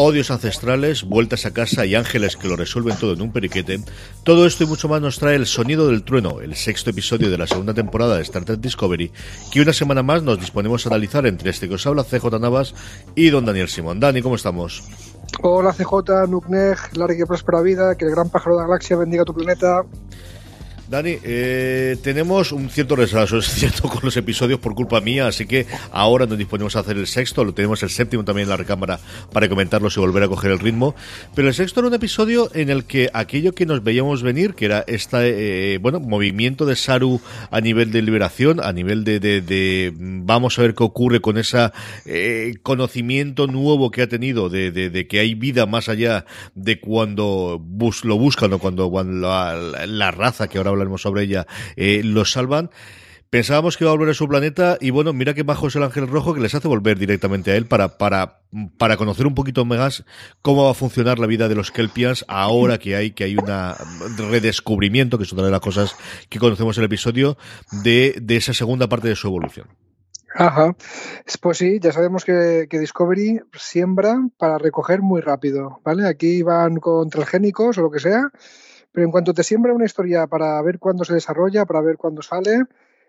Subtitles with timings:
[0.00, 3.80] odios ancestrales, vueltas a casa y ángeles que lo resuelven todo en un periquete,
[4.22, 7.36] todo esto y mucho más nos trae el sonido del trueno, el sexto episodio de
[7.36, 9.10] la segunda temporada de Star Trek Discovery,
[9.50, 12.76] que una semana más nos disponemos a analizar entre este que os habla CJ Navas
[13.16, 13.98] y don Daniel Simón.
[13.98, 14.84] Dani, ¿cómo estamos?
[15.40, 19.24] Hola CJ, Nukneg, larga y próspera vida, que el gran pájaro de la galaxia bendiga
[19.24, 19.84] tu planeta.
[20.88, 25.44] Dani, eh, tenemos un cierto retraso, es cierto, con los episodios por culpa mía, así
[25.44, 28.56] que ahora nos disponemos a hacer el sexto, lo tenemos el séptimo también en la
[28.56, 28.98] recámara
[29.30, 30.94] para comentarlos y volver a coger el ritmo.
[31.34, 34.64] Pero el sexto era un episodio en el que aquello que nos veíamos venir, que
[34.64, 40.58] era este, bueno, movimiento de Saru a nivel de liberación, a nivel de, de, vamos
[40.58, 41.70] a ver qué ocurre con ese
[42.06, 48.06] eh, conocimiento nuevo que ha tenido de, que hay vida más allá de cuando bus,
[48.06, 52.32] lo buscan o cuando, cuando la, la raza que ahora hablaremos sobre ella, eh, los
[52.32, 52.70] salvan.
[53.30, 55.82] Pensábamos que iba a volver a su planeta y bueno, mira que bajo es el
[55.82, 58.40] ángel rojo que les hace volver directamente a él para, para,
[58.78, 60.04] para conocer un poquito más
[60.40, 63.46] cómo va a funcionar la vida de los Kelpians ahora que hay, que hay un
[64.30, 65.94] redescubrimiento, que es otra de las cosas
[66.30, 67.36] que conocemos en el episodio,
[67.84, 69.66] de, de esa segunda parte de su evolución.
[70.34, 70.74] Ajá.
[71.42, 76.06] Pues sí, ya sabemos que, que, Discovery siembra para recoger muy rápido, ¿vale?
[76.06, 78.30] Aquí van con transgénicos o lo que sea,
[78.92, 82.22] pero en cuanto te siembra una historia para ver cuándo se desarrolla, para ver cuándo
[82.22, 82.64] sale,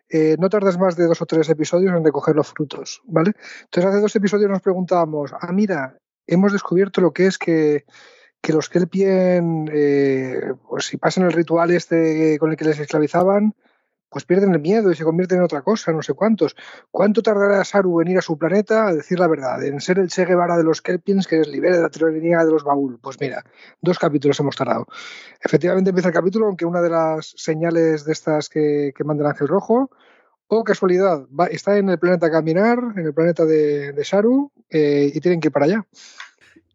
[0.10, 3.34] eh, no tardas más de dos o tres episodios en recoger los frutos, ¿vale?
[3.66, 7.86] Entonces hace dos episodios nos preguntábamos, ah, mira, hemos descubierto lo que es que,
[8.42, 13.54] que los Kelpien, eh, pues si pasan el ritual este con el que les esclavizaban,
[14.10, 16.56] pues pierden el miedo y se convierten en otra cosa, no sé cuántos.
[16.92, 20.10] ¿Cuánto tardará Saru en ir a su planeta a decir la verdad, en ser el
[20.10, 23.00] Che Guevara de los Kelpiens que les libere de la tiranía de los Baúl?
[23.00, 23.44] Pues mira,
[23.82, 24.88] dos capítulos hemos tardado.
[25.42, 29.48] Efectivamente empieza el capítulo, aunque una de las señales de estas que, manda el Ángel
[29.48, 29.92] Rojo,
[30.48, 35.40] o casualidad, está en el planeta Caminar, en el planeta de, Saru, eh, y tienen
[35.40, 35.86] que ir para allá.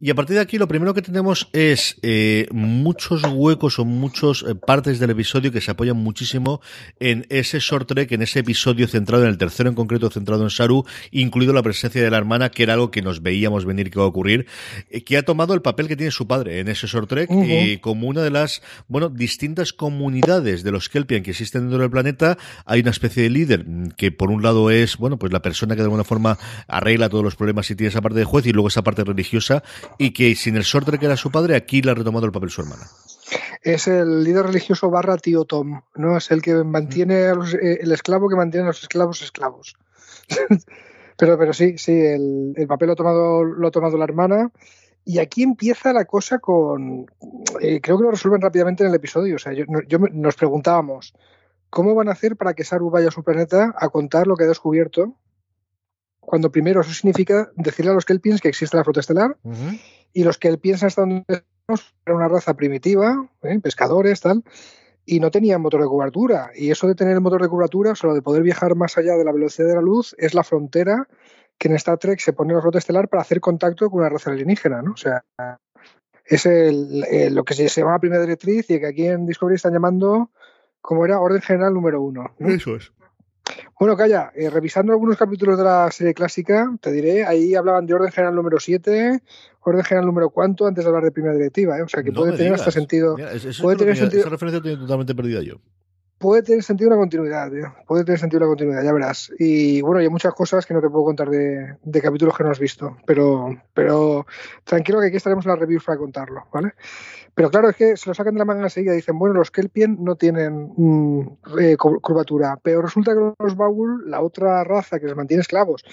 [0.04, 4.42] Y a partir de aquí lo primero que tenemos es eh, muchos huecos o muchas
[4.42, 6.60] eh, partes del episodio que se apoyan muchísimo
[7.00, 10.50] en ese short trek, en ese episodio centrado en el tercero en concreto, centrado en
[10.50, 13.98] Saru, incluido la presencia de la hermana, que era algo que nos veíamos venir que
[13.98, 14.44] iba a ocurrir,
[14.90, 17.78] eh, que ha tomado el papel que tiene su padre en ese short trek y
[17.78, 22.36] como una de las, bueno, distintas comunidades de los Kelpian que existen dentro del planeta,
[22.66, 23.64] hay una especie de líder
[23.96, 26.36] que por un lado es, bueno, pues la persona que de alguna forma
[26.68, 29.62] arregla todos los problemas y tiene esa parte de juez y luego esa parte religiosa
[29.98, 32.50] y que sin el sortre que era su padre, aquí le ha retomado el papel
[32.50, 32.84] su hermana.
[33.62, 36.16] Es el líder religioso barra tío Tom, ¿no?
[36.16, 39.76] Es el que mantiene eh, el esclavo que mantiene a los esclavos esclavos.
[41.16, 44.50] pero, pero sí, sí, el, papel lo ha, tomado, lo ha tomado la hermana.
[45.06, 47.06] Y aquí empieza la cosa con.
[47.60, 49.36] Eh, creo que lo resuelven rápidamente en el episodio.
[49.36, 49.64] O sea, yo,
[50.12, 51.14] nos preguntábamos,
[51.68, 54.44] ¿cómo van a hacer para que Saru vaya a su planeta a contar lo que
[54.44, 55.14] ha descubierto?
[56.24, 59.36] Cuando primero eso significa decirle a los Kelpiens que existe la flota estelar
[60.12, 63.58] y los Kelpiens hasta donde era una raza primitiva, ¿eh?
[63.60, 64.44] pescadores, tal,
[65.06, 66.50] y no tenían motor de cobertura.
[66.54, 69.24] Y eso de tener el motor de cobertura, solo de poder viajar más allá de
[69.24, 71.08] la velocidad de la luz, es la frontera
[71.58, 74.30] que en Star Trek se pone la flota estelar para hacer contacto con una raza
[74.30, 74.92] alienígena, ¿no?
[74.92, 75.24] O sea,
[76.24, 76.44] es
[77.32, 80.30] lo que se llama primera directriz y que aquí en Discovery están llamando,
[80.80, 82.34] como era, orden general número uno.
[82.38, 82.92] Eso es.
[83.78, 87.94] Bueno, calla, eh, revisando algunos capítulos de la serie clásica, te diré, ahí hablaban de
[87.94, 89.22] orden general número 7,
[89.60, 91.82] orden general número cuánto, antes de hablar de primera directiva, ¿eh?
[91.82, 93.16] o sea que puede tener hasta sentido.
[93.60, 94.22] puede tener sentido.
[94.22, 95.56] Esa referencia tiene totalmente perdida yo.
[96.18, 97.74] puede tener sentido una continuidad, tío.
[97.86, 99.32] Puede tener sentido una continuidad, ya verás.
[99.38, 102.58] Y bueno, hay muchas cosas que no te puedo contar de, capítulos que no has
[102.58, 104.26] visto, pero, pero
[104.64, 106.72] tranquilo que aquí estaremos en la review para contarlo, ¿vale?
[107.34, 109.50] Pero claro, es que se lo sacan de la manga enseguida y dicen, bueno, los
[109.50, 111.20] Kelpien no tienen mm,
[111.58, 115.84] eh, curvatura, pero resulta que los Baul, la otra raza que les mantiene esclavos,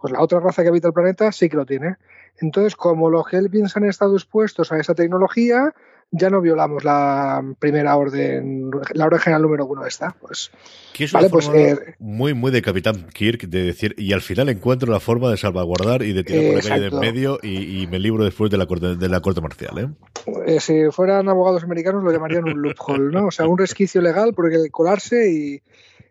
[0.00, 1.96] pues la otra raza que habita el planeta sí que lo tiene.
[2.40, 5.74] Entonces, como los Kelpiens han estado expuestos a esa tecnología,
[6.10, 10.14] ya no violamos la primera orden, la orden general número uno esta.
[10.20, 10.50] Pues,
[10.94, 14.48] que es vale, pues, eh, muy, muy de Capitán Kirk de decir, y al final
[14.48, 18.50] encuentro la forma de salvaguardar y de tirar por en medio y, me libro después
[18.50, 19.78] de la corte, de la corte marcial.
[19.78, 19.88] ¿eh?
[20.46, 20.60] ¿eh?
[20.60, 23.26] si fueran abogados americanos lo llamarían un loophole, ¿no?
[23.26, 25.62] O sea, un resquicio legal por el colarse y,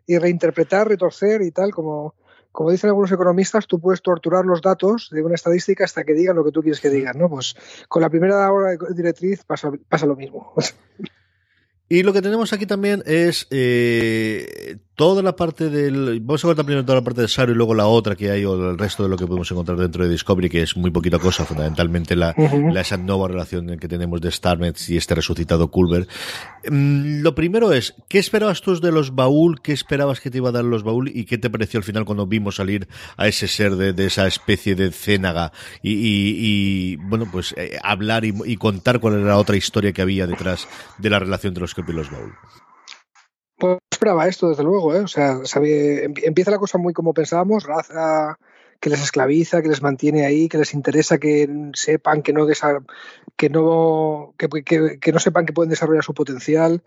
[0.06, 2.14] y reinterpretar, retorcer y tal, como
[2.58, 6.34] como dicen algunos economistas, tú puedes torturar los datos de una estadística hasta que digan
[6.34, 7.30] lo que tú quieres que digan, ¿no?
[7.30, 7.54] Pues
[7.86, 10.54] con la primera hora de directriz pasa, pasa lo mismo.
[11.88, 16.20] Y lo que tenemos aquí también es eh, toda la parte del.
[16.20, 18.44] Vamos a contar primero toda la parte de Saru y luego la otra que hay,
[18.44, 21.20] o el resto de lo que podemos encontrar dentro de Discovery, que es muy poquita
[21.20, 26.08] cosa, fundamentalmente la, esa nueva relación que tenemos de Starnet y este resucitado Culver.
[26.68, 29.62] Mm, lo primero es, ¿qué esperabas tú de los baúl?
[29.62, 31.08] ¿Qué esperabas que te iba a dar los baúl?
[31.14, 34.74] ¿Y qué te pareció al final cuando vimos salir a ese ser de, esa especie
[34.74, 40.02] de cénaga y, bueno, pues eh, hablar y, contar cuál era la otra historia que
[40.02, 40.66] había detrás
[40.98, 42.34] de la relación de los y los baúl?
[43.56, 45.00] Pues esperaba esto, desde luego, ¿eh?
[45.00, 45.40] O sea,
[46.24, 48.38] empieza la cosa muy como pensábamos, raza
[48.80, 52.46] que les esclaviza, que les mantiene ahí, que les interesa que sepan que no
[53.36, 56.82] que no que, no sepan que pueden desarrollar su potencial.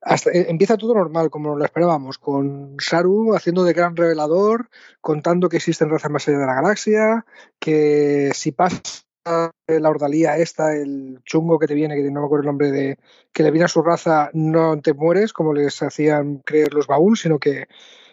[0.00, 4.68] Hasta, eh, empieza todo normal, como lo esperábamos, con Saru haciendo de gran revelador,
[5.00, 7.26] contando que existen razas más allá de la galaxia,
[7.58, 8.80] que si pasa
[9.24, 12.98] la ordalía esta, el chungo que te viene, que no me acuerdo el nombre de,
[13.32, 17.16] que le viene a su raza, no te mueres como les hacían creer los baúl,
[17.16, 17.68] sino que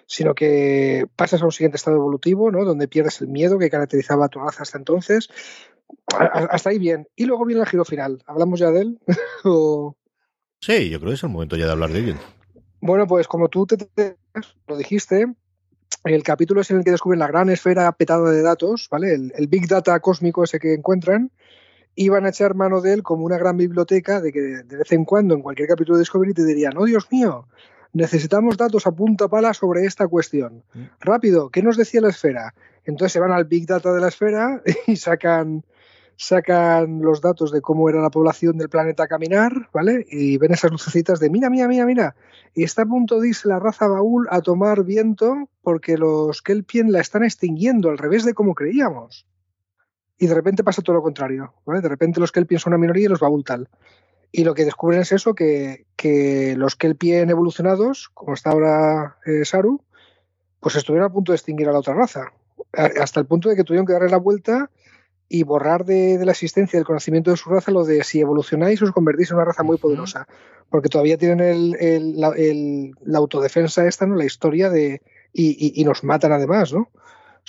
[0.05, 2.65] sino que pasas a un siguiente estado evolutivo, ¿no?
[2.65, 5.29] Donde pierdes el miedo que caracterizaba a tu raza hasta entonces.
[6.17, 7.07] Hasta ahí bien.
[7.15, 8.23] Y luego viene el giro final.
[8.25, 8.99] ¿Hablamos ya de él?
[10.61, 12.17] Sí, yo creo que es el momento ya de hablar de él.
[12.81, 13.77] Bueno, pues como tú te
[14.67, 15.33] lo dijiste,
[16.03, 19.13] el capítulo es en el que descubren la gran esfera petada de datos, ¿vale?
[19.13, 21.31] El, Big Data cósmico ese que encuentran,
[21.95, 24.91] y van a echar mano de él como una gran biblioteca de que de vez
[24.91, 27.47] en cuando en cualquier capítulo de Discovery te dirían, oh Dios mío,
[27.91, 30.63] necesitamos datos a punta pala sobre esta cuestión.
[30.73, 30.83] Mm.
[31.01, 32.53] Rápido, ¿qué nos decía la esfera?
[32.85, 35.63] Entonces se van al Big Data de la esfera y sacan
[36.21, 40.05] sacan los datos de cómo era la población del planeta a caminar, ¿vale?
[40.09, 42.15] Y ven esas lucecitas de mira, mira, mira, mira.
[42.53, 46.91] Y está a punto de irse la raza baúl a tomar viento porque los Kelpien
[46.91, 49.25] la están extinguiendo, al revés de como creíamos.
[50.17, 51.79] Y de repente pasa todo lo contrario, ¿vale?
[51.79, 53.69] De repente los Kelpien son una minoría y los baúl tal.
[54.29, 59.45] Y lo que descubren es eso, que, que los Kelpien evolucionados, como está ahora eh,
[59.45, 59.81] Saru,
[60.59, 62.33] pues estuvieron a punto de extinguir a la otra raza.
[62.73, 64.69] Hasta el punto de que tuvieron que darle la vuelta
[65.29, 68.91] y borrar de, la existencia del conocimiento de su raza lo de si evolucionáis os
[68.91, 70.27] convertís en una raza muy poderosa.
[70.69, 71.39] Porque todavía tienen
[71.79, 74.15] el, la, autodefensa esta, ¿no?
[74.15, 75.01] La historia de.
[75.31, 76.89] Y, y, nos matan además, ¿no?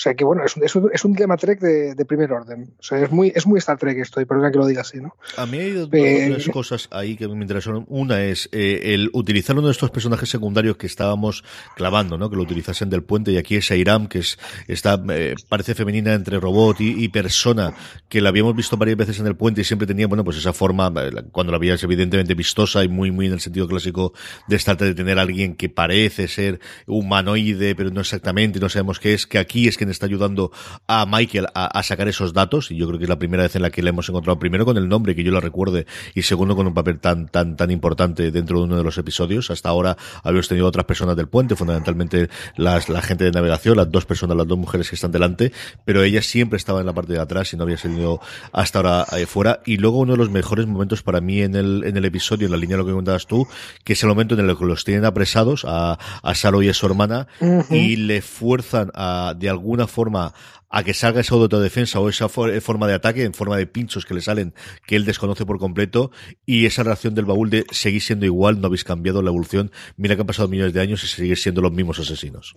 [0.01, 2.73] O sea que bueno, es, es, es un tema Trek de, primer orden.
[2.79, 4.99] O sea, es muy, es muy Star Trek esto, y perdona que lo diga así,
[4.99, 5.15] ¿no?
[5.37, 7.85] A mí hay dos, eh, cosas ahí que me interesaron.
[7.87, 11.45] Una es eh, el utilizar uno de estos personajes secundarios que estábamos
[11.77, 12.31] clavando, ¿no?
[12.31, 14.39] Que lo utilizasen del puente, y aquí es Airam, que es,
[14.69, 17.75] está, eh, parece femenina entre robot y, persona,
[18.09, 20.55] que la habíamos visto varias veces en el puente y siempre tenía, bueno, pues esa
[20.55, 20.91] forma,
[21.31, 24.15] cuando la veías evidentemente vistosa y muy, muy en el sentido clásico
[24.49, 28.99] de estar de tener a alguien que parece ser humanoide, pero no exactamente, no sabemos
[28.99, 30.53] qué es, que aquí es que está ayudando
[30.87, 32.71] a Michael a, sacar esos datos.
[32.71, 34.65] Y yo creo que es la primera vez en la que le hemos encontrado primero
[34.65, 37.71] con el nombre que yo lo recuerde y segundo con un papel tan tan tan
[37.71, 39.51] importante dentro de uno de los episodios.
[39.51, 43.91] Hasta ahora habíamos tenido otras personas del puente fundamentalmente las, la gente de navegación las
[43.91, 45.53] dos personas las dos mujeres que están delante
[45.85, 48.21] pero ella siempre estaba en la parte de atrás y no había salido
[48.53, 49.61] hasta ahora eh, fuera.
[49.65, 52.53] Y luego uno de los mejores momentos para mí en el, en el episodio en
[52.53, 53.47] la línea de lo que contabas tú
[53.85, 56.75] que es el momento en el que los tienen apresados a, a Saro y a
[56.75, 57.27] su hermana
[57.71, 60.35] y le fuerzan a de alguna forma
[60.69, 64.15] a que salga esa autodefensa o esa forma de ataque en forma de pinchos que
[64.15, 64.53] le salen
[64.85, 66.11] que él desconoce por completo
[66.45, 70.17] y esa reacción del baúl de seguir siendo igual, no habéis cambiado la evolución, mira
[70.17, 72.57] que han pasado millones de años y seguís siendo los mismos asesinos.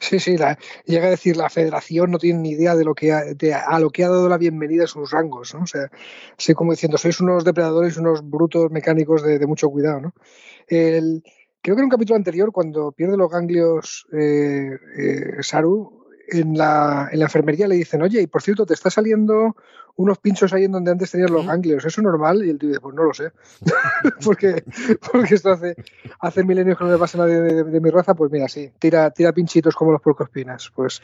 [0.00, 0.36] Sí, sí,
[0.86, 3.24] llega a decir la federación no tiene ni idea de lo que ha,
[3.66, 5.62] a lo que ha dado la bienvenida sus rangos, ¿no?
[5.62, 5.90] O sea,
[6.38, 10.14] así como diciendo, sois unos depredadores, unos brutos mecánicos de, mucho cuidado, ¿no?
[10.66, 11.22] El,
[11.62, 17.08] creo que en un capítulo anterior, cuando pierde los ganglios eh, eh, Saru, en la,
[17.10, 19.56] en la enfermería le dicen, oye, y por cierto, te está saliendo
[19.96, 22.44] unos pinchos ahí en donde antes tenías los ganglios, ¿eso es normal?
[22.44, 23.32] Y el tío dice, pues no lo sé,
[24.24, 24.62] porque,
[25.10, 25.74] porque esto hace,
[26.20, 29.10] hace milenios que no le pasa a nadie de, mi raza, pues mira, sí, tira,
[29.10, 31.02] tira pinchitos como los porcospinas, pues...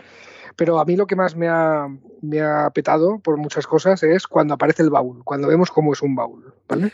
[0.55, 1.89] Pero a mí lo que más me ha,
[2.21, 6.03] me ha petado por muchas cosas es cuando aparece el baúl, cuando vemos cómo es
[6.03, 6.93] un baúl, ¿vale?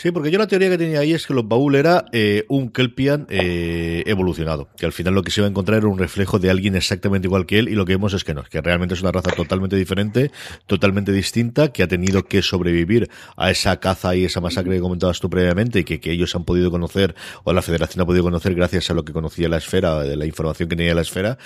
[0.00, 2.70] Sí, porque yo la teoría que tenía ahí es que los baúl era eh, un
[2.70, 6.38] Kelpian eh, evolucionado, que al final lo que se iba a encontrar era un reflejo
[6.38, 8.94] de alguien exactamente igual que él y lo que vemos es que no, que realmente
[8.94, 10.30] es una raza totalmente diferente,
[10.66, 15.20] totalmente distinta, que ha tenido que sobrevivir a esa caza y esa masacre que comentabas
[15.20, 17.14] tú previamente y que, que ellos han podido conocer
[17.44, 20.24] o la federación ha podido conocer gracias a lo que conocía la esfera, de la
[20.24, 21.36] información que tenía la esfera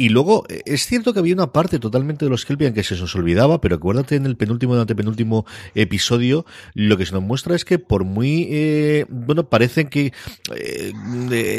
[0.00, 2.96] y luego, eh, es cierto que había una parte totalmente de los Kelpian que se
[2.96, 7.56] nos olvidaba, pero acuérdate en el penúltimo y antepenúltimo episodio, lo que se nos muestra
[7.56, 10.12] es que por muy, eh, bueno, parece que
[10.54, 10.92] eh,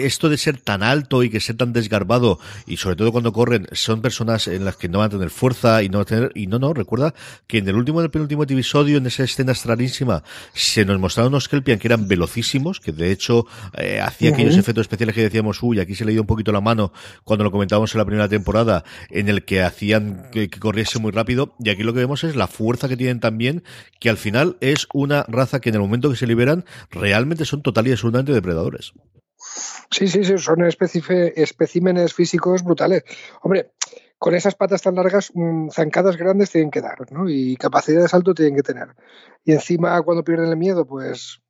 [0.06, 3.68] esto de ser tan alto y que ser tan desgarbado, y sobre todo cuando corren,
[3.74, 6.32] son personas en las que no van a tener fuerza y no van a tener,
[6.34, 7.14] y no, no, recuerda
[7.46, 11.34] que en el último y el penúltimo episodio, en esa escena extrañísima, se nos mostraron
[11.34, 13.46] unos Kelpian que eran velocísimos, que de hecho
[13.78, 16.62] eh, hacía aquellos efectos especiales que decíamos, uy, aquí se le dio un poquito la
[16.62, 16.94] mano
[17.26, 21.56] cuando lo comentábamos en la primera temporada en el que hacían que, corriese muy rápido
[21.60, 23.64] y aquí lo que vemos es la fuerza que tienen también
[24.00, 27.62] que al final es una raza que en el momento que se liberan realmente son
[27.62, 28.94] total y absolutamente depredadores.
[29.92, 33.04] Sí, sí, sí, son especímenes físicos brutales.
[33.42, 33.72] Hombre,
[34.20, 37.30] con esas patas tan largas, mm, zancadas grandes tienen que dar, ¿no?
[37.30, 38.90] Y capacidad de salto tienen que tener.
[39.46, 41.42] Y encima, cuando pierden el miedo, pues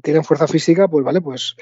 [0.00, 1.56] tienen fuerza física, pues vale, pues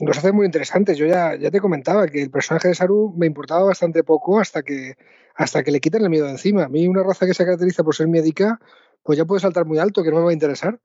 [0.00, 0.98] nos hace muy interesantes.
[0.98, 4.62] Yo ya, ya te comentaba que el personaje de Saru me importaba bastante poco hasta
[4.62, 4.96] que,
[5.34, 6.64] hasta que le quiten el miedo de encima.
[6.64, 8.60] A mí una raza que se caracteriza por ser médica,
[9.02, 10.80] pues ya puede saltar muy alto, que no me va a interesar.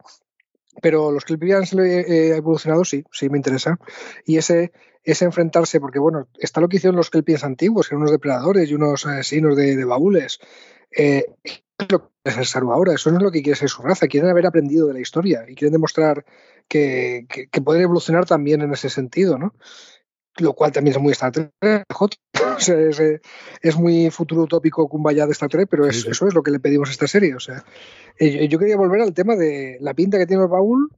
[0.81, 3.79] Pero los Kelpians eh, evolucionado sí, sí me interesa.
[4.25, 4.71] Y ese,
[5.03, 8.69] ese enfrentarse, porque bueno, está lo que hicieron los Kelpians antiguos, que eran unos depredadores
[8.69, 10.39] y unos asesinos de, de baúles.
[10.97, 11.25] Eh,
[11.77, 13.81] es lo que es el Saru ahora, eso no es lo que quiere ser su
[13.81, 16.25] raza, quieren haber aprendido de la historia y quieren demostrar
[16.67, 19.53] que, que, pueden evolucionar también en ese sentido, ¿no?
[20.37, 21.53] Lo cual también es muy Star Trek,
[21.99, 23.01] o sea, es,
[23.61, 26.59] es, muy futuro utópico Kumbaya de Star Trek, pero es, eso es lo que le
[26.59, 27.35] pedimos a esta serie.
[27.35, 27.63] O sea,
[28.17, 30.89] eh, yo quería volver al tema de la pinta que tiene el baúl,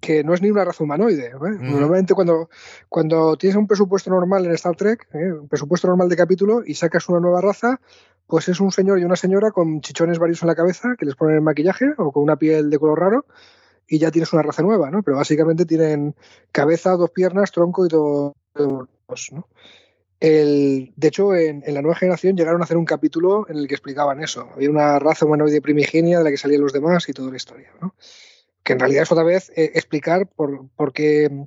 [0.00, 1.26] que no es ni una raza humanoide.
[1.28, 1.58] ¿eh?
[1.60, 2.48] Normalmente cuando,
[2.88, 5.32] cuando tienes un presupuesto normal en Star Trek, ¿eh?
[5.32, 7.80] un presupuesto normal de capítulo, y sacas una nueva raza,
[8.26, 11.14] pues es un señor y una señora con chichones varios en la cabeza que les
[11.14, 13.26] ponen el maquillaje o con una piel de color raro
[13.86, 15.02] y ya tienes una raza nueva, ¿no?
[15.02, 16.14] Pero básicamente tienen
[16.52, 18.34] cabeza, dos piernas, tronco y dos,
[19.32, 19.48] ¿no?
[20.20, 23.74] El, de hecho, en, la nueva generación llegaron a hacer un capítulo en el que
[23.74, 24.48] explicaban eso.
[24.54, 27.70] Había una raza humanoide primigenia de la que salían los demás y toda la historia,
[27.80, 27.94] ¿no?
[28.62, 31.44] Que en realidad es otra vez eh, explicar por, por qué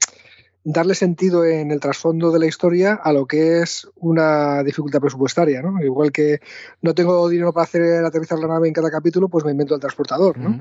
[0.70, 5.62] darle sentido en el trasfondo de la historia a lo que es una dificultad presupuestaria,
[5.62, 5.82] ¿no?
[5.82, 6.42] Igual que
[6.82, 9.80] no tengo dinero para hacer aterrizar la nave en cada capítulo, pues me invento el
[9.80, 10.60] transportador, ¿no?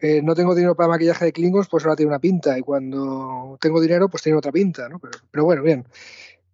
[0.00, 3.56] Eh, no tengo dinero para maquillaje de Klingons, pues ahora tiene una pinta, y cuando
[3.60, 4.98] tengo dinero, pues tiene otra pinta, ¿no?
[4.98, 5.86] Pero, pero bueno, bien.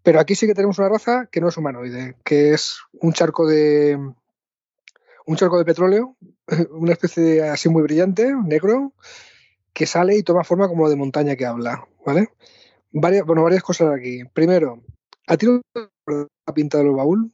[0.02, 3.46] Pero aquí sí que tenemos una raza que no es humanoide, que es un charco
[3.46, 3.98] de
[5.24, 6.16] un charco de petróleo,
[6.72, 8.92] una especie de, así muy brillante, negro,
[9.72, 12.28] que sale y toma forma como de montaña que habla, ¿vale?
[12.92, 14.22] Varias, bueno, varias cosas aquí.
[14.32, 14.82] Primero,
[15.26, 17.32] ¿a ti no te la pinta de los baúl?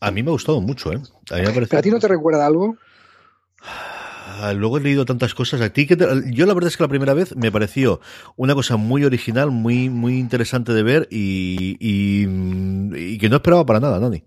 [0.00, 1.00] A mí me ha gustado mucho, ¿eh?
[1.30, 2.76] A, mí me ¿A ti no te recuerda algo?
[3.60, 5.60] Ah, luego he leído tantas cosas.
[5.60, 5.96] A ti que
[6.32, 8.00] yo la verdad es que la primera vez me pareció
[8.36, 13.80] una cosa muy original, muy muy interesante de ver y, y, que no esperaba para
[13.80, 14.24] nada, Dani.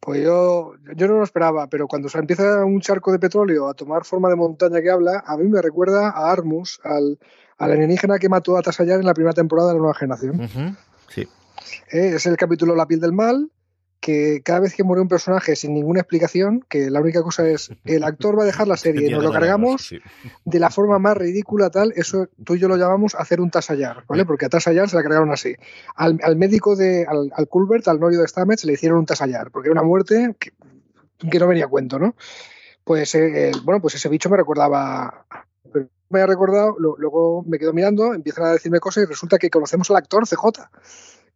[0.00, 3.74] Pues yo, yo no lo esperaba, pero cuando se empieza un charco de petróleo a
[3.74, 7.18] tomar forma de montaña que habla, a mí me recuerda a Armus, al,
[7.60, 10.76] al alienígena que mató a Tasayar en la primera temporada de la nueva generación.
[11.08, 11.28] Sí.
[11.92, 13.50] Eh, es el capítulo La piel del mal,
[14.00, 17.70] que cada vez que muere un personaje sin ninguna explicación, que la única cosa es
[17.84, 19.94] el actor va a dejar la serie y nos lo cargamos
[20.46, 24.04] de la forma más ridícula tal, eso tú y yo lo llamamos hacer un Tasayar,
[24.08, 24.24] ¿vale?
[24.24, 25.54] Porque a Tasayar se la cargaron así.
[25.94, 29.68] Al, médico de, al, al, Culbert, al novio de Stamets, le hicieron un Tasayar, porque
[29.68, 32.14] era una muerte que, no venía a cuento, ¿no?
[32.84, 35.26] Pues, eh, bueno, pues ese bicho me recordaba
[36.10, 39.90] me había recordado, luego me quedo mirando, empiezan a decirme cosas y resulta que conocemos
[39.90, 40.68] al actor CJ,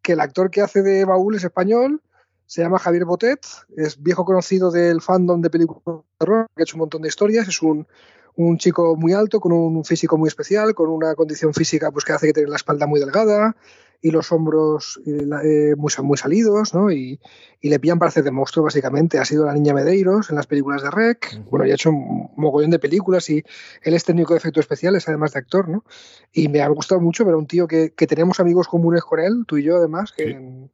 [0.02, 2.02] que el actor que hace de Baúl es español,
[2.46, 6.64] se llama Javier Botet, es viejo conocido del fandom de películas de terror, que ha
[6.64, 7.86] hecho un montón de historias, es un,
[8.34, 12.12] un chico muy alto, con un físico muy especial, con una condición física pues, que
[12.12, 13.56] hace que tenga la espalda muy delgada,
[14.00, 16.90] y los hombros eh, eh, muy, muy, salidos, ¿no?
[16.90, 17.18] Y,
[17.60, 19.18] y, le pillan para hacer de monstruo, básicamente.
[19.18, 22.30] Ha sido la niña Medeiros en las películas de Rec, bueno, y ha hecho un
[22.36, 23.42] mogollón de películas y
[23.82, 25.84] él es técnico de efectos especiales, además de actor, ¿no?
[26.32, 29.20] Y me ha gustado mucho ver a un tío que, que tenemos amigos comunes con
[29.20, 30.70] él, tú y yo además, en,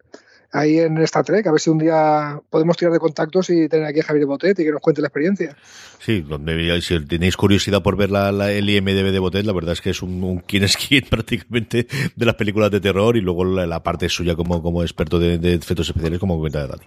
[0.53, 3.87] ahí en Star Trek, a ver si un día podemos tirar de contactos y tener
[3.87, 5.57] aquí a Javier Botet y que nos cuente la experiencia.
[6.01, 9.81] Sí, donde, si tenéis curiosidad por ver la, el IMDB de Botet, la verdad es
[9.81, 13.83] que es un, quién es quién prácticamente de las películas de terror y luego la,
[13.83, 16.85] parte suya como, como experto de, efectos especiales, como comenta Dani.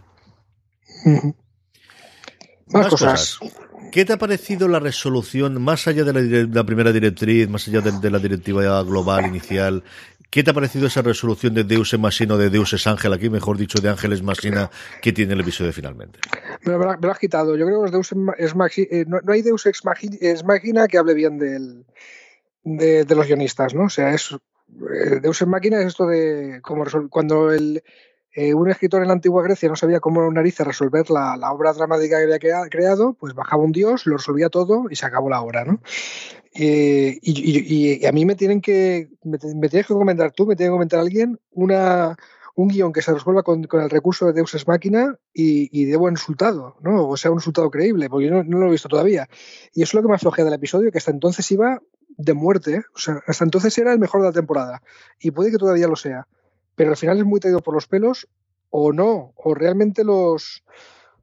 [2.68, 3.40] Más, cosas.
[3.94, 8.10] ¿Qué te ha parecido la resolución, más allá de la, primera directriz, más allá de,
[8.10, 9.84] la directiva global inicial?
[10.34, 13.30] ¿Qué te ha parecido esa resolución de Deus es o de Deus es Ángel, aquí
[13.30, 16.18] mejor dicho, de Ángeles Masina que tiene el episodio finalmente?
[16.64, 17.56] Me lo, has quitado.
[17.56, 21.86] Yo creo que Deus es eh, no, hay Deus ex Machina que hable bien del,
[22.64, 23.84] de, los guionistas, ¿no?
[23.84, 27.84] O sea, es eh, Deus ex Máquina es esto de como cuando el,
[28.36, 32.18] eh, un escritor en la antigua Grecia no sabía cómo narices resolver la, obra dramática
[32.18, 35.66] que había creado, pues bajaba un dios, lo resolvía todo y se acabó la obra,
[35.66, 35.82] ¿no?
[36.56, 40.74] Eh, y, a mí me tienen que me, tienes que comentar tú, me tiene que
[40.76, 42.18] comentar alguien una,
[42.56, 46.16] un guion que se resuelva con, el recurso de Deus Ex Máquina y, de buen
[46.16, 47.08] resultado, ¿no?
[47.08, 49.30] O sea, un resultado creíble, porque yo no, lo he visto todavía.
[49.74, 51.82] Y eso es lo que me aflojea del episodio, que hasta entonces iba
[52.18, 54.82] de muerte, o sea, hasta entonces era el mejor de la temporada.
[55.20, 56.28] Y puede que todavía lo sea
[56.76, 58.28] pero al final es muy traído por los pelos
[58.70, 60.64] o no, o realmente los,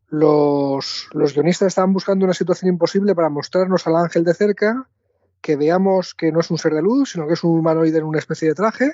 [0.09, 4.89] los, los guionistas estaban buscando una situación imposible para mostrarnos al ángel de cerca,
[5.41, 8.05] que veamos que no es un ser de luz, sino que es un humanoide en
[8.05, 8.93] una especie de traje.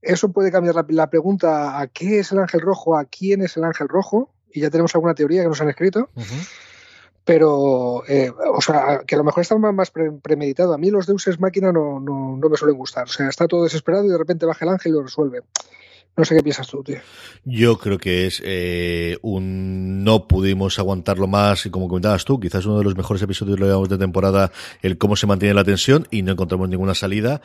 [0.00, 3.64] Eso puede cambiar la, pregunta a qué es el ángel rojo, a quién es el
[3.64, 6.10] ángel rojo, y ya tenemos alguna teoría que nos han escrito.
[7.24, 10.74] Pero, eh, o sea, que a lo mejor está más premeditado.
[10.74, 13.04] A mí los deuses máquina no, no, no, me suelen gustar.
[13.04, 15.42] O sea, está todo desesperado y de repente baja el ángel y lo resuelve.
[16.16, 16.98] No sé qué piensas tú, tío.
[17.44, 22.66] Yo creo que es eh, un no pudimos aguantarlo más y como comentabas tú, quizás
[22.66, 24.52] uno de los mejores episodios de temporada,
[24.82, 27.40] el cómo se mantiene la tensión y no encontramos ninguna salida.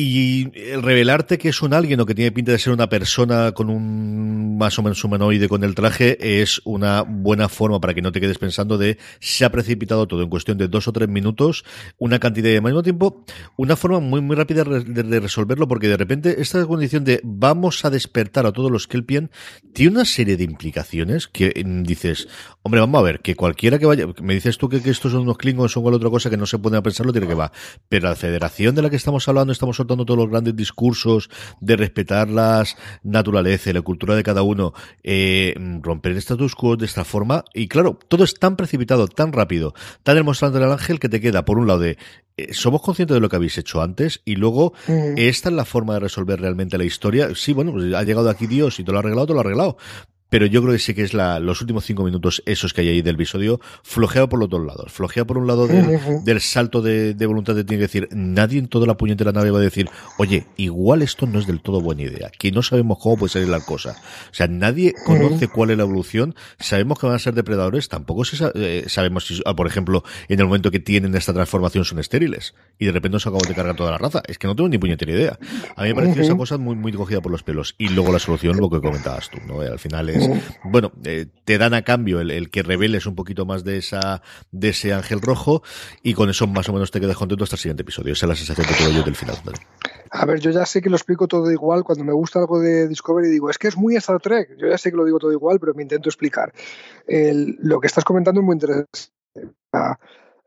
[0.00, 3.50] Y el revelarte que es un alguien o que tiene pinta de ser una persona
[3.50, 8.00] con un más o menos humanoide con el traje es una buena forma para que
[8.00, 11.08] no te quedes pensando de se ha precipitado todo en cuestión de dos o tres
[11.08, 11.64] minutos,
[11.98, 13.24] una cantidad de mismo tiempo,
[13.56, 17.90] una forma muy muy rápida de, resolverlo porque de repente esta condición de vamos a
[17.90, 19.32] despertar a todos los Kelpien
[19.72, 22.28] tiene una serie de implicaciones que mm, dices,
[22.62, 25.38] hombre, vamos a ver, que cualquiera que vaya, me dices tú que, estos son unos
[25.38, 27.50] Klingons o cualquier otra cosa que no se puede pensarlo, tiene que va,
[27.88, 31.30] pero la federación de la que estamos hablando estamos soltando todos los grandes discursos
[31.60, 36.76] de respetar las naturaleza y la cultura de cada uno, eh, romper el status quo
[36.76, 37.44] de esta forma.
[37.54, 41.44] Y claro, todo es tan precipitado, tan rápido, tan demostrando el ángel que te queda,
[41.44, 41.96] por un lado, de
[42.36, 44.74] eh, somos conscientes de lo que habéis hecho antes y luego
[45.16, 47.30] esta es la forma de resolver realmente la historia.
[47.34, 49.42] Sí, bueno, pues ha llegado aquí Dios y te lo ha arreglado, te lo ha
[49.42, 49.76] arreglado
[50.28, 52.88] pero yo creo que sí que es la, los últimos cinco minutos esos que hay
[52.88, 54.92] ahí del episodio, flojeado por los dos lados.
[54.92, 58.86] Flojeado por un lado del, salto de, voluntad de tiene que decir, nadie en toda
[58.86, 59.88] la puñetera nave va a decir,
[60.18, 63.48] oye, igual esto no es del todo buena idea, que no sabemos cómo puede salir
[63.48, 63.96] la cosa.
[64.30, 68.22] O sea, nadie conoce cuál es la evolución, sabemos que van a ser depredadores, tampoco
[68.54, 72.54] eh, sabemos si, ah, por ejemplo, en el momento que tienen esta transformación son estériles
[72.78, 74.22] y de repente nos acabamos de cargar toda la raza.
[74.26, 75.38] Es que no tengo ni puñetera idea.
[75.76, 77.74] A mí me pareció esa cosa muy, muy cogida por los pelos.
[77.78, 79.60] Y luego la solución, lo que comentabas tú, ¿no?
[79.60, 80.17] Al final es
[80.64, 84.70] bueno, eh, te dan a cambio el, que reveles un poquito más de esa de
[84.70, 85.62] ese ángel rojo
[86.02, 88.12] y con eso más o menos te quedas contento hasta el siguiente episodio.
[88.12, 89.36] Esa es la sensación que tengo yo del final.
[90.10, 91.84] A ver, yo ya sé que lo explico todo igual.
[91.84, 94.56] Cuando me gusta algo de Discovery digo, es que es muy Star Trek.
[94.58, 96.52] Yo ya sé que lo digo todo igual, pero me intento explicar.
[97.06, 98.88] lo que estás comentando es muy interesante.
[99.72, 99.98] Ah,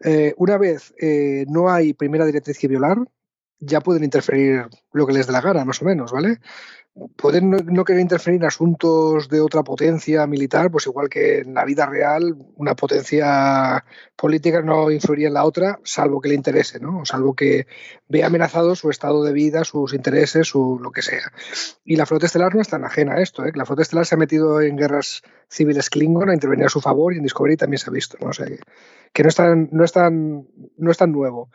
[0.03, 2.97] eh, una vez eh, no hay primera directriz que violar,
[3.59, 6.39] ya pueden interferir lo que les dé la gana, más o menos, ¿vale?
[7.15, 11.63] Pueden no, querer interferir en asuntos de otra potencia militar, pues igual que en la
[11.63, 16.99] vida real una potencia política no influiría en la otra, salvo que le interese, ¿no?
[16.99, 17.65] O salvo que
[18.09, 21.31] vea amenazado su estado de vida, sus intereses, su lo que sea.
[21.85, 23.51] Y la flota estelar no es tan ajena a esto, ¿eh?
[23.55, 27.13] La flota estelar se ha metido en guerras civiles Klingon a intervenir a su favor
[27.13, 28.29] y en Discovery también se ha visto, ¿no?
[28.29, 28.59] O sea, que,
[29.13, 31.49] que no, es tan, no, es tan, no es tan nuevo.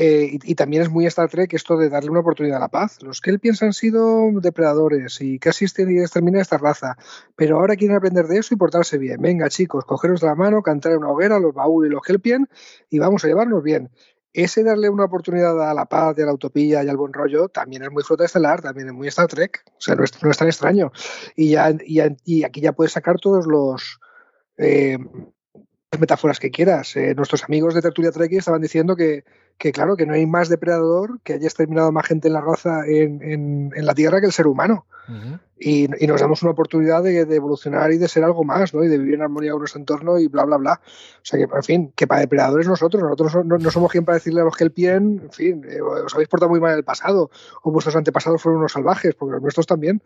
[0.00, 3.02] Eh, y, también es muy Star Trek esto de darle una oportunidad a la paz.
[3.02, 6.96] Los Kelpiens han sido depredadores y casi exterminar esta raza,
[7.34, 9.20] pero ahora quieren aprender de eso y portarse bien.
[9.20, 12.48] Venga, chicos, cogeros de la mano, cantar en una hoguera, los Baúl y los Kelpien,
[12.88, 13.90] y vamos a llevarnos bien.
[14.32, 17.48] Ese darle una oportunidad a la paz y a la utopía y al buen rollo
[17.48, 19.64] también es muy flota estelar, también es muy Star Trek.
[19.66, 20.92] O sea, no es, tan extraño.
[21.34, 23.98] Y, ya, y, aquí ya puedes sacar todos los.
[24.58, 24.98] Eh,
[25.98, 26.94] metáforas que quieras.
[26.96, 29.24] Eh, nuestros amigos de Tertulia Trek estaban diciendo que,
[29.58, 32.86] que, claro, que no hay más depredador que haya exterminado más gente en la raza
[32.86, 33.20] en,
[33.74, 34.86] en, la Tierra que el ser humano.
[35.58, 38.84] y, y, nos damos una oportunidad de, evolucionar y de ser algo más, ¿no?
[38.84, 40.80] Y de vivir en armonía con nuestro entorno y bla, bla, bla.
[40.82, 44.42] O sea que, en fin, que para depredadores nosotros, nosotros no, somos quien para decirle
[44.42, 46.84] a los que el pie, en fin, eh, os habéis portado muy mal en el
[46.84, 47.30] pasado,
[47.62, 50.02] o vuestros antepasados fueron unos salvajes, porque los nuestros también.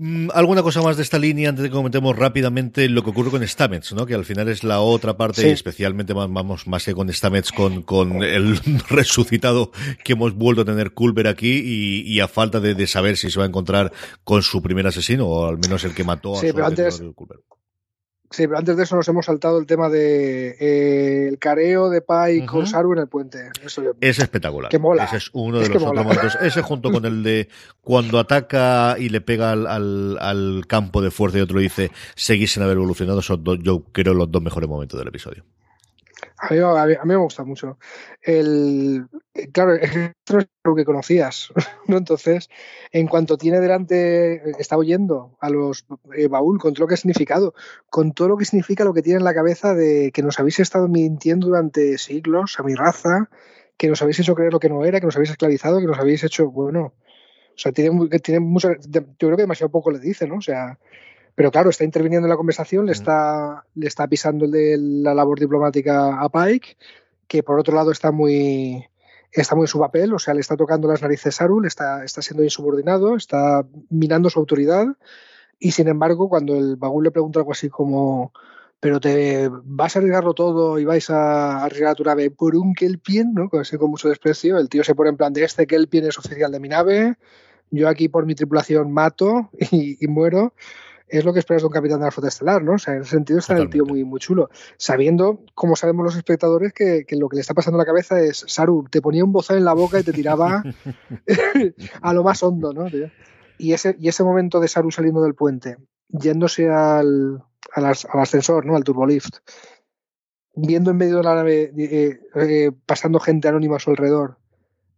[0.00, 3.30] Mm, alguna cosa más de esta línea antes de que comentemos rápidamente lo que ocurre
[3.30, 4.06] con Stamets, ¿no?
[4.06, 7.82] Que al final es la otra parte, y especialmente vamos más que con Stamets, con,
[7.82, 8.58] con el
[8.88, 9.72] resucitado
[10.04, 11.62] que hemos vuelto a tener Culver aquí
[12.04, 13.92] y, a falta de, saber si se va a encontrar
[14.24, 17.38] con su primer asesino o al menos el que mató a su pero antes, Culver.
[18.30, 22.02] Sí, pero antes de eso nos hemos saltado el tema de eh, el careo de
[22.02, 23.50] Pai con Saru en el puente.
[24.00, 24.70] es espectacular.
[24.70, 25.04] Que mola.
[25.04, 26.38] Ese es uno de los otros momentos.
[26.42, 27.48] Ese junto con el de
[27.80, 32.62] cuando ataca y le pega al, al, campo de fuerza y otro dice seguir sin
[32.62, 35.44] haber evolucionado, son dos, yo creo los dos mejores momentos del episodio.
[36.40, 37.78] A mí, a, mí, me gusta mucho.
[38.22, 39.08] El,
[39.52, 41.52] claro, esto es lo que conocías,
[41.88, 41.96] ¿no?
[41.96, 42.48] Entonces,
[42.92, 45.84] en cuanto tiene delante, está oyendo a los
[46.16, 47.54] eh, Baúl con todo lo que ha significado,
[47.90, 50.60] con todo lo que significa lo que tiene en la cabeza de que nos habéis
[50.60, 53.28] estado mintiendo durante siglos a mi raza,
[53.76, 55.98] que nos habéis hecho creer lo que no era, que nos habéis esclavizado, que nos
[55.98, 56.94] habéis hecho, bueno,
[57.58, 60.36] o sea, tiene, tiene mucho, yo creo que demasiado poco le dice, ¿no?
[60.36, 60.78] O sea,
[61.38, 66.20] pero claro, está interviniendo en la conversación, le está, le está pisando la labor diplomática
[66.20, 66.76] a Pike,
[67.28, 68.84] que por otro lado está muy,
[69.30, 72.04] está muy en su papel, o sea, le está tocando las narices a Arul, está,
[72.04, 74.88] está siendo insubordinado, está minando su autoridad.
[75.60, 78.32] Y sin embargo, cuando el Bagul le pregunta algo así como,
[78.80, 82.74] pero te vas a arriesgarlo todo y vais a arriesgar a tu nave por un
[82.74, 83.48] Kelpien, ¿no?
[83.48, 86.50] Con, con mucho desprecio, el tío se pone en plan de este Kelpien es oficial
[86.50, 87.14] de mi nave,
[87.70, 90.52] yo aquí por mi tripulación mato y muero
[91.08, 92.74] es lo que esperas de un capitán de la flota estelar, ¿no?
[92.74, 94.50] O sea, en ese sentido está el tío muy, muy chulo.
[94.76, 98.44] Sabiendo, como sabemos los espectadores, que, lo que le está pasando en la cabeza es,
[98.46, 100.62] Saru, te ponía un bozal en la boca y te tiraba
[102.02, 102.86] a lo más hondo, ¿no?
[103.58, 107.42] Y ese, y ese momento de Saru saliendo del puente, yéndose al,
[107.72, 108.76] al, ascensor, ¿no?
[108.76, 109.38] Al turbolift,
[110.54, 114.36] viendo en medio de la nave, eh, eh, pasando gente anónima a su alrededor,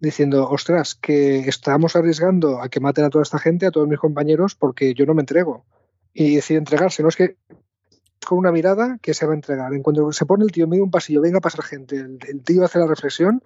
[0.00, 3.98] diciendo, ostras, que estamos arriesgando a que maten a toda esta gente, a todos mis
[3.98, 5.64] compañeros, porque yo no me entrego
[6.12, 7.02] y decide entregarse.
[7.02, 7.36] No es que
[8.26, 9.72] con una mirada que se va a entregar.
[9.72, 11.96] En cuanto se pone el tío en medio de un pasillo, venga a pasar gente,
[11.96, 13.42] el, tío hace la reflexión.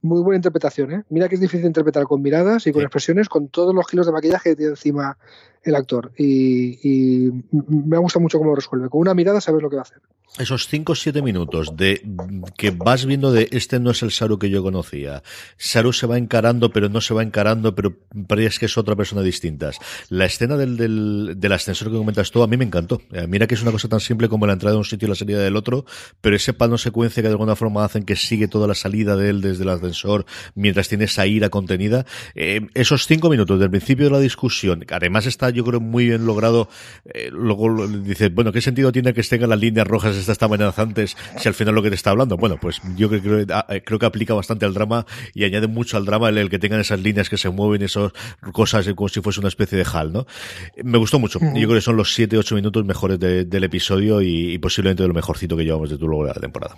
[0.00, 1.04] Muy buena interpretación, ¿eh?
[1.10, 4.12] Mira que es difícil interpretar con miradas y con expresiones, con todos los kilos de
[4.12, 5.16] maquillaje que tiene encima
[5.64, 6.12] el actor.
[6.16, 8.88] Y, y me gusta mucho cómo lo resuelve.
[8.88, 10.02] Con una mirada sabes lo que va a hacer
[10.38, 12.02] esos 5 o 7 minutos de
[12.56, 15.22] que vas viendo de este no es el Saru que yo conocía.
[15.58, 17.94] Saru se va encarando, pero no se va encarando, pero
[18.26, 19.72] parece que es otra persona distinta.
[20.08, 23.02] La escena del, del, del, ascensor que comentas tú, a mí me encantó.
[23.12, 25.10] Eh, mira que es una cosa tan simple como la entrada de un sitio y
[25.10, 25.84] la salida del otro,
[26.22, 29.28] pero ese plano secuencia que de alguna forma hacen que sigue toda la salida de
[29.28, 32.06] él desde el ascensor mientras tiene esa ira contenida.
[32.34, 36.26] Eh, esos 5 minutos del principio de la discusión, además está yo creo muy bien
[36.26, 36.68] logrado,
[37.04, 41.16] eh, luego dice, bueno, ¿qué sentido tiene que estén las líneas rojas estas tan amenazantes
[41.38, 42.36] si al final lo que te está hablando?
[42.36, 45.96] Bueno, pues yo creo, ah, eh, creo que aplica bastante al drama y añade mucho
[45.96, 48.12] al drama el, que tengan esas líneas que se mueven, esas
[48.52, 50.26] cosas como si fuese una especie de hal, ¿no?
[50.82, 51.38] Me gustó mucho.
[51.40, 55.56] Yo creo que son los 7-8 minutos mejores del episodio y, posiblemente de lo mejorcito
[55.56, 56.76] que llevamos de tu luego de la temporada.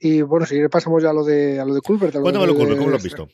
[0.00, 2.12] Y bueno, si pasamos ya a lo de, a lo de Culver.
[2.12, 3.28] Cuéntame lo Culver, ¿cómo lo has visto?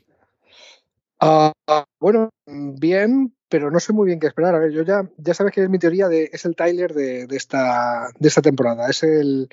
[1.26, 1.52] Ah,
[2.00, 4.54] bueno, bien, pero no sé muy bien qué esperar.
[4.54, 7.26] A ver, yo ya, ya sabes que es mi teoría de, es el Tyler de,
[7.30, 8.90] esta, de esta temporada.
[8.90, 9.48] Es el,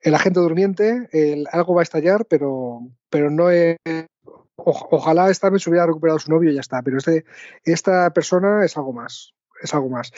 [0.00, 3.76] el agente durmiente, el, algo va a estallar, pero, pero no es.
[4.56, 6.82] ojalá esta vez hubiera recuperado su novio y ya está.
[6.82, 7.24] Pero este,
[7.64, 9.32] esta persona es algo más.
[9.62, 10.12] Es algo más.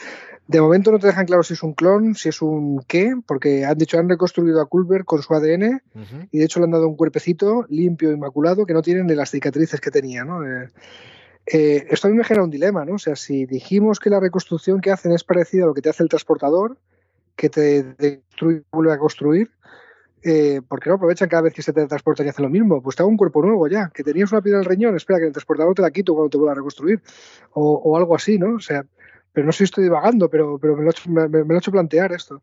[0.47, 3.65] De momento no te dejan claro si es un clon, si es un qué, porque
[3.65, 5.81] han dicho han reconstruido a Culver con su ADN
[6.31, 9.31] y de hecho le han dado un cuerpecito limpio, inmaculado, que no tiene ni las
[9.31, 10.23] cicatrices que tenía.
[10.23, 10.43] ¿no?
[10.43, 10.69] Eh,
[11.45, 12.95] eh, esto a mí me genera un dilema, ¿no?
[12.95, 15.89] O sea, si dijimos que la reconstrucción que hacen es parecida a lo que te
[15.89, 16.77] hace el transportador,
[17.35, 19.51] que te destruye vuelve a construir,
[20.23, 22.81] eh, ¿por qué no aprovechan cada vez que se te transporta y hacen lo mismo?
[22.81, 25.19] Pues te hago un cuerpo nuevo ya, que tenías una piedra en el riñón, espera
[25.19, 26.99] que el transportador te la quito cuando te vuelva a reconstruir,
[27.53, 28.55] o, algo así, ¿no?
[28.55, 28.83] O sea,
[29.35, 32.41] pero no sé si estoy divagando, pero, pero me, lo he hecho, plantear esto.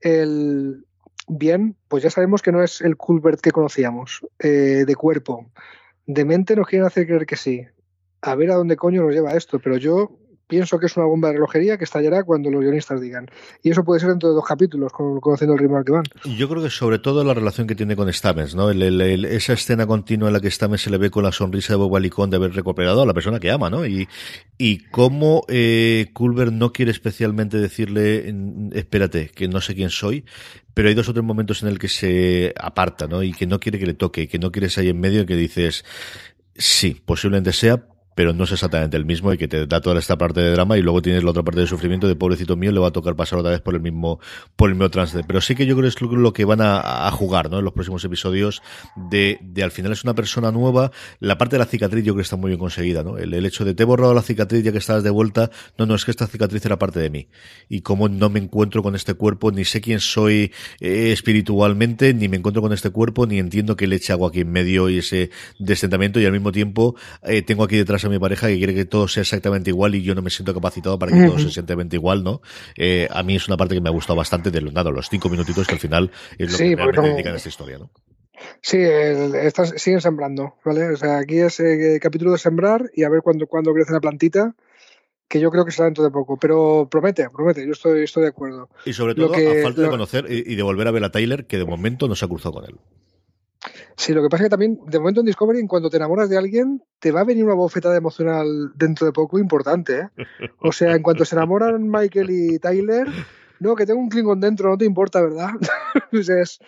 [0.00, 0.86] El,
[1.28, 5.50] bien, pues ya sabemos que no es el Culbert que conocíamos, eh, de cuerpo.
[6.06, 7.66] De mente nos quieren hacer creer que sí
[8.22, 10.18] a ver a dónde coño nos lleva esto, pero yo
[10.50, 13.26] pienso que es una bomba de relojería que estallará cuando los guionistas digan.
[13.62, 16.04] Y eso puede ser dentro de dos capítulos, conociendo el ritmo al que van.
[16.36, 18.70] Yo creo que sobre todo la relación que tiene con Stamens, ¿no?
[18.70, 21.96] esa escena continua en la que Stamens se le ve con la sonrisa de Bob
[21.96, 23.86] Alicón de haber recuperado a la persona que ama, ¿no?
[23.86, 24.08] Y,
[24.58, 28.34] y cómo eh, Culver no quiere especialmente decirle,
[28.72, 30.24] espérate, que no sé quién soy,
[30.74, 33.22] pero hay dos o tres momentos en el que se aparta, ¿no?
[33.22, 35.84] Y que no quiere que le toque, que no quieres ahí en medio, que dices,
[36.56, 40.18] sí, posiblemente sea pero no es exactamente el mismo y que te da toda esta
[40.18, 42.80] parte de drama y luego tienes la otra parte de sufrimiento de pobrecito mío, le
[42.80, 44.20] va a tocar pasar otra vez por el mismo,
[44.56, 45.22] por el mismo trance.
[45.26, 47.58] Pero sí que yo creo que es lo, que van a, jugar, ¿no?
[47.58, 48.62] En los próximos episodios
[48.96, 50.90] de, de al final es una persona nueva.
[51.18, 53.18] La parte de la cicatriz yo creo que está muy bien conseguida, ¿no?
[53.18, 55.50] El, hecho de te he borrado la cicatriz ya que estabas de vuelta.
[55.78, 57.28] No, no, es que esta cicatriz era parte de mí.
[57.68, 62.28] Y como no me encuentro con este cuerpo, ni sé quién soy eh, espiritualmente, ni
[62.28, 64.98] me encuentro con este cuerpo, ni entiendo que le eche agua aquí en medio y
[64.98, 68.74] ese descendamiento y al mismo tiempo eh, tengo aquí detrás a mi pareja que quiere
[68.74, 71.48] que todo sea exactamente igual y yo no me siento capacitado para que todo sea
[71.48, 72.40] exactamente igual, ¿no?
[72.76, 75.28] Eh, a mí es una parte que me ha gustado bastante de nada, los cinco
[75.28, 77.90] minutitos que al final es lo que realmente dedican a esta historia, ¿no?
[78.62, 80.92] Sí, estás, siguen sembrando, ¿vale?
[80.92, 83.92] O sea, aquí es el eh, capítulo de sembrar y a ver cuándo, cuándo crece
[83.92, 84.54] la plantita,
[85.28, 86.36] que yo creo que será dentro de poco.
[86.38, 88.68] Pero promete, promete, yo estoy, estoy de acuerdo.
[88.84, 91.58] Y sobre todo, a falta de conocer y, de volver a ver a Tyler, que
[91.58, 92.78] de momento no se ha cruzado con él.
[93.96, 96.30] Sí, lo que pasa es que también, de momento en Discovery, en cuanto te enamoras
[96.30, 100.08] de alguien, te va a venir una bofetada emocional dentro de poco importante, ¿eh?
[100.60, 103.06] O sea, en cuanto se enamoran Michael y Tyler,
[103.58, 105.50] no, que tengo un Klingon dentro, no te importa, ¿verdad?
[106.10, 106.60] pues es,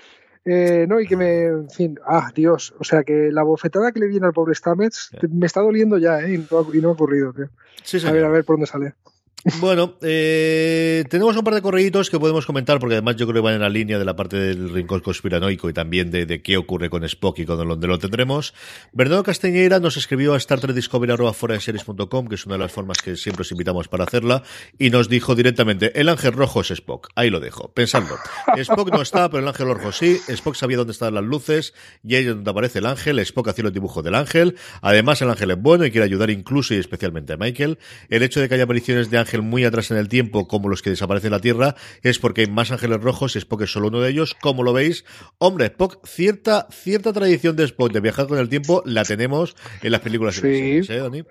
[0.45, 4.01] eh, no, y que me, en fin, ah, Dios, o sea que la bofetada que
[4.01, 6.35] le viene al pobre Stamets me está doliendo ya, ¿eh?
[6.35, 7.49] Y no, ha ocurrido, tío.
[7.83, 8.95] Sí, a ver, a ver por dónde sale.
[9.59, 13.47] Bueno, eh, tenemos un par de correitos que podemos comentar, porque además yo creo que
[13.47, 16.89] van en la línea de la parte del rincón conspiranoico y también de, qué ocurre
[16.89, 18.55] con Spock y con donde lo tendremos.
[18.93, 21.13] Bernardo Castañeira nos escribió a Star Trek Discovery
[22.29, 24.45] que es una de las formas que siempre os invitamos para hacerla,
[24.79, 27.09] y nos dijo directamente, el ángel rojo es Spock.
[27.17, 28.17] Ahí lo dejo, pensando.
[28.57, 30.21] Spock no está, pero el ángel rojo sí.
[30.29, 31.75] Spock sabía dónde estaban las luces,
[32.05, 33.19] y ahí es donde aparece el ángel.
[33.19, 34.57] Spock hacía el dibujo del ángel.
[34.83, 37.79] Además, el ángel es bueno y quiere ayudar incluso y especialmente a Michael.
[38.09, 40.83] El hecho de que haya apariciones de ángel muy atrás en el tiempo, como los
[40.83, 43.89] que desaparecen en la Tierra, es porque hay más ángeles rojos y Spock es solo
[43.89, 44.37] uno de ellos.
[44.41, 45.05] Como lo veis,
[45.39, 49.93] hombre, Spock, cierta, cierta tradición de Spock de viajar con el tiempo la tenemos en
[49.93, 50.35] las películas.
[50.35, 50.81] Sí.
[50.89, 51.25] ¿eh,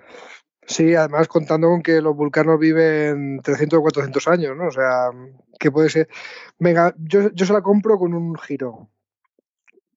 [0.64, 4.68] Sí, además contando con que los vulcanos viven 300 o 400 años, ¿no?
[4.68, 5.10] O sea,
[5.58, 6.08] que puede ser.
[6.58, 8.88] Venga, yo, yo se la compro con un giro.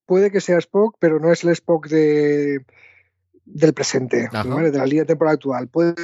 [0.06, 2.64] Puede que sea Spock, pero no es el Spock de,
[3.44, 5.68] del presente, de la línea temporal actual.
[5.68, 5.94] Puede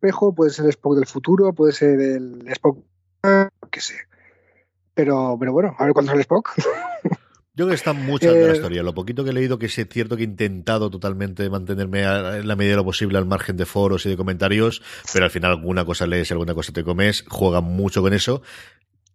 [0.00, 2.78] espejo, puede ser el Spock del futuro, puede ser el Spock,
[3.70, 3.94] qué sé.
[4.94, 6.52] Pero, pero bueno, a ver cuándo es el Spock.
[7.54, 8.82] Yo creo que está mucha de la eh, historia.
[8.82, 12.56] Lo poquito que he leído, que es cierto que he intentado totalmente mantenerme en la
[12.56, 14.82] medida de lo posible al margen de foros y de comentarios,
[15.12, 18.40] pero al final alguna cosa lees, alguna cosa te comes, juega mucho con eso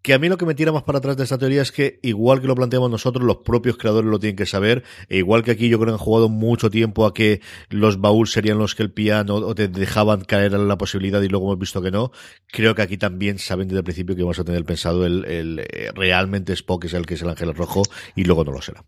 [0.05, 1.97] que a mí lo que me tira más para atrás de esta teoría es que
[2.03, 5.49] igual que lo planteamos nosotros, los propios creadores lo tienen que saber, e igual que
[5.49, 7.41] aquí yo creo que han jugado mucho tiempo a que
[7.71, 11.27] los baúl serían los que el piano o te dejaban caer a la posibilidad y
[11.27, 12.11] luego hemos visto que no,
[12.45, 15.59] creo que aquí también saben desde el principio que vamos a tener pensado el, el
[15.61, 17.81] eh, realmente Spock es el que es el ángel rojo
[18.13, 18.85] y luego no lo será.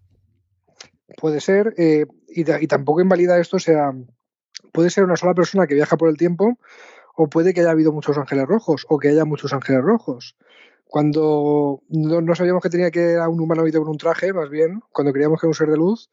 [1.20, 3.92] Puede ser, eh, y, y tampoco invalida esto, o sea,
[4.72, 6.60] puede ser una sola persona que viaja por el tiempo,
[7.16, 10.36] o puede que haya habido muchos ángeles rojos, o que haya muchos ángeles rojos.
[10.88, 15.12] Cuando no, sabíamos que tenía que era un humanoide con un traje, más bien, cuando
[15.12, 16.10] creíamos que era un ser de luz,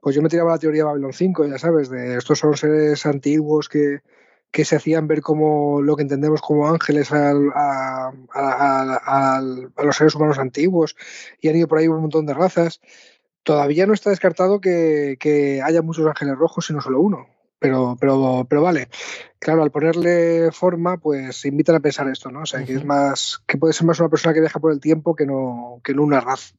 [0.00, 3.06] pues yo me tiraba la teoría de Babylon 5, ya sabes, de estos son seres
[3.06, 4.00] antiguos que,
[4.50, 8.12] que se hacían ver como lo que entendemos como ángeles a,
[9.82, 10.96] los seres humanos antiguos
[11.40, 12.80] y han ido por ahí un montón de razas.
[13.42, 17.96] Todavía no está descartado que, que haya muchos ángeles rojos y no solo uno pero,
[18.00, 18.88] pero, pero vale.
[19.38, 22.40] Claro, al ponerle forma, pues invitan a pensar esto, ¿no?
[22.40, 24.80] O sea, que es más, que puede ser más una persona que viaja por el
[24.80, 26.54] tiempo que no, que no una raza.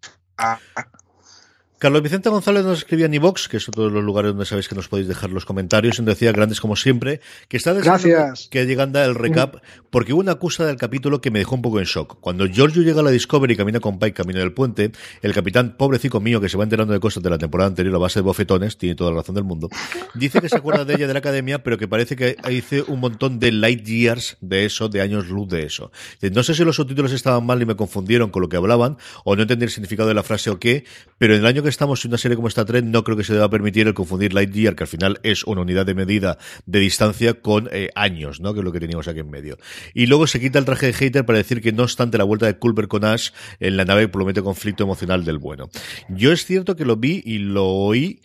[1.81, 4.67] Carlos Vicente González nos escribía en iVox, que es otro de los lugares donde sabéis
[4.67, 8.35] que nos podéis dejar los comentarios, y nos decía grandes como siempre, que está deseando
[8.51, 9.55] que llegando el recap,
[9.89, 12.19] porque hubo una acusa del capítulo que me dejó un poco en shock.
[12.21, 14.91] Cuando Giorgio llega a la Discovery y camina con Pike camino del puente,
[15.23, 17.97] el capitán pobrecito mío que se va enterando de cosas de la temporada anterior a
[17.97, 19.67] base de bofetones, tiene toda la razón del mundo,
[20.13, 22.99] dice que se acuerda de ella de la academia, pero que parece que hice un
[22.99, 25.91] montón de light years de eso, de años luz de eso.
[26.31, 29.35] No sé si los subtítulos estaban mal y me confundieron con lo que hablaban, o
[29.35, 30.85] no entendí el significado de la frase o qué,
[31.17, 33.23] pero en el año que estamos en una serie como esta Trek, no creo que
[33.23, 36.79] se deba permitir el confundir Lightyear, que al final es una unidad de medida de
[36.79, 38.53] distancia, con eh, años, ¿no?
[38.53, 39.57] Que es lo que teníamos aquí en medio.
[39.93, 42.45] Y luego se quita el traje de hater para decir que no obstante la vuelta
[42.45, 45.69] de Culver con Ash en la nave promete conflicto emocional del bueno.
[46.09, 48.21] Yo es cierto que lo vi y lo oí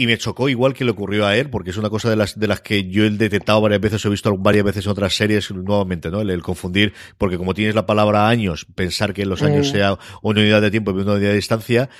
[0.00, 2.38] y me chocó igual que le ocurrió a él, porque es una cosa de las,
[2.38, 5.50] de las que yo he detectado varias veces, he visto varias veces en otras series
[5.50, 6.22] nuevamente, ¿no?
[6.22, 9.72] El, confundir, porque como tienes la palabra años, pensar que los años mm.
[9.72, 11.90] sea una unidad de tiempo y una unidad de distancia,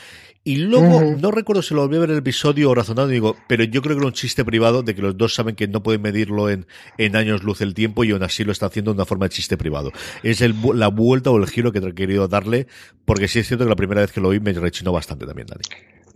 [0.42, 3.37] y luego, no recuerdo si lo volví a ver en el episodio o razonado, digo,
[3.46, 5.83] pero yo creo que era un chiste privado de que los dos saben que no
[5.83, 8.96] pueden medirlo en, en años luz el tiempo y aún así lo está haciendo de
[8.96, 9.92] una forma de chiste privado.
[10.22, 12.68] Es el, la vuelta o el giro que he querido darle,
[13.05, 15.46] porque sí es cierto que la primera vez que lo oí me rechinó bastante también,
[15.46, 15.62] Dani.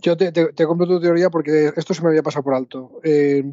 [0.01, 2.99] Yo te, te, compro tu teoría porque esto se me había pasado por alto.
[3.03, 3.43] Eh,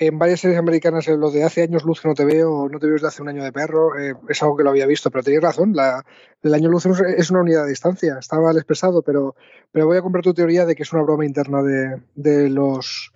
[0.00, 2.86] en varias series americanas, lo de hace años luz que no te veo, no te
[2.86, 5.24] veo desde hace un año de perro, eh, es algo que lo había visto, pero
[5.24, 6.04] tenías razón, la,
[6.42, 9.34] el año luz es una unidad de distancia, está mal expresado, pero,
[9.72, 13.12] pero voy a comprar tu teoría de que es una broma interna de, de los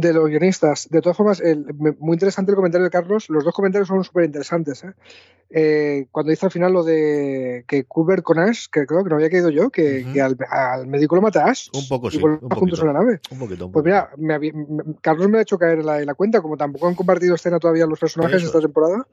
[0.00, 0.88] de los guionistas.
[0.90, 1.42] De todas formas,
[1.98, 3.28] muy interesante el comentario de Carlos.
[3.28, 4.84] Los dos comentarios son súper interesantes.
[4.84, 4.92] ¿eh?
[5.50, 9.16] Eh, cuando dice al final lo de que Cooper con Ash, que creo que no
[9.16, 10.04] había caído yo, que,
[10.50, 11.68] al, médico lo mata Ash.
[11.74, 12.18] Un poco, sí.
[12.18, 12.20] Y
[12.54, 13.20] juntos en la nave.
[13.30, 14.10] Un poquito, Pues mira,
[15.00, 17.98] Carlos me ha hecho caer en la, cuenta, como tampoco han compartido escena todavía los
[17.98, 19.06] personajes esta temporada,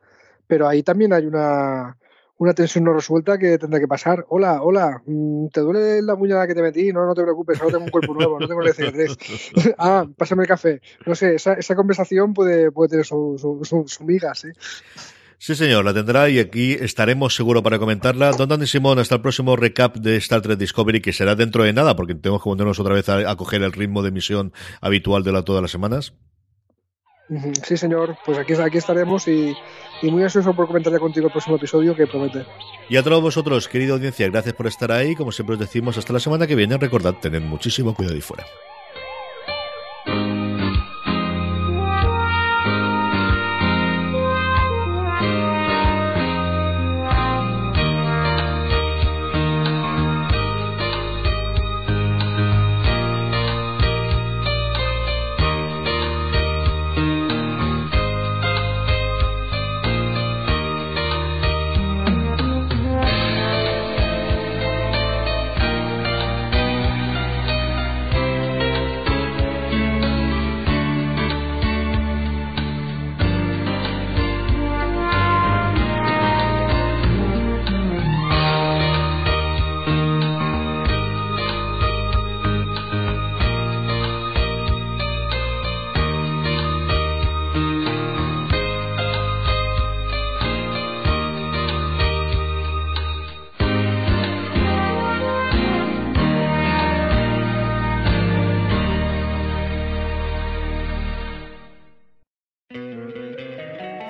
[0.47, 1.97] pero ahí también hay una
[2.37, 4.25] una tensión no resuelta que tendrá que pasar.
[4.29, 6.91] Hola, hola, mm, ¿te duele la muñeca que te metí?
[6.93, 9.17] No, no te preocupes, ahora tengo un cuerpo nuevo, no tengo el 3
[9.77, 10.81] ah, pásame el café.
[11.05, 14.49] No sé, esa, esa conversación puede, puede tener su, su, su, miga, sí.
[15.39, 18.31] Sí, señor, la tendrá y aquí estaremos seguro para comentarla.
[18.31, 21.73] Don Dani Simón, hasta el próximo recap de Star Trek Discovery, que será dentro de
[21.73, 25.31] nada, porque tenemos que ponernos otra vez a, coger el ritmo de emisión habitual de
[25.31, 26.13] la, todas las semanas.
[27.63, 29.53] Sí, señor, pues aquí, aquí estaremos y,
[30.03, 32.45] muy ansioso por comentar contigo el próximo episodio que promete.
[32.89, 35.13] Y a todos vosotros, querida audiencia, gracias por estar ahí.
[35.13, 36.77] Como siempre os decimos, hasta la semana que viene.
[36.77, 38.45] Recordad, tener muchísimo cuidado y fuera.